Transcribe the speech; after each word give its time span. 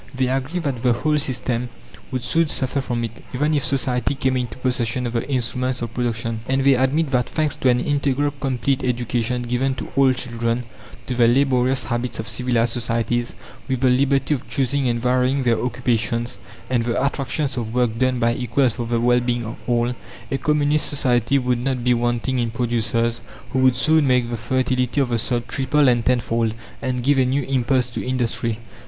They 0.15 0.29
agree 0.29 0.59
that 0.61 0.81
the 0.81 0.93
whole 0.93 1.19
system 1.19 1.69
would 2.09 2.23
soon 2.23 2.47
suffer 2.47 2.81
from 2.81 3.03
it, 3.03 3.23
even 3.35 3.53
if 3.53 3.63
Society 3.63 4.15
came 4.15 4.35
into 4.35 4.57
possession 4.57 5.05
of 5.05 5.13
the 5.13 5.29
instruments 5.29 5.83
of 5.83 5.93
production. 5.93 6.39
And 6.49 6.63
they 6.63 6.73
admit 6.73 7.11
that, 7.11 7.29
thanks 7.29 7.55
to 7.57 7.69
an 7.69 7.79
"integral" 7.79 8.31
complete 8.31 8.83
education 8.83 9.43
given 9.43 9.75
to 9.75 9.89
all 9.95 10.11
children, 10.13 10.63
to 11.05 11.13
the 11.13 11.27
laborious 11.27 11.83
habits 11.83 12.17
of 12.19 12.27
civilized 12.27 12.73
societies, 12.73 13.35
with 13.67 13.81
the 13.81 13.91
liberty 13.91 14.33
of 14.33 14.49
choosing 14.49 14.87
and 14.89 14.99
varying 14.99 15.43
their 15.43 15.63
occupations 15.63 16.39
and 16.67 16.83
the 16.83 17.05
attractions 17.05 17.55
of 17.55 17.71
work 17.71 17.99
done 17.99 18.17
by 18.17 18.33
equals 18.33 18.73
for 18.73 18.87
the 18.87 18.99
well 18.99 19.19
being 19.19 19.45
of 19.45 19.57
all, 19.67 19.93
a 20.31 20.39
Communist 20.39 20.87
society 20.87 21.37
would 21.37 21.59
not 21.59 21.83
be 21.83 21.93
wanting 21.93 22.39
in 22.39 22.49
producers 22.49 23.21
who 23.51 23.59
would 23.59 23.75
soon 23.75 24.07
make 24.07 24.31
the 24.31 24.37
fertility 24.37 24.99
of 24.99 25.09
the 25.09 25.19
soil 25.19 25.41
triple 25.47 25.87
and 25.87 26.03
tenfold, 26.07 26.55
and 26.81 27.03
give 27.03 27.19
a 27.19 27.23
new 27.25 27.43
impulse 27.43 27.87
to 27.91 28.03
industry. 28.03 28.57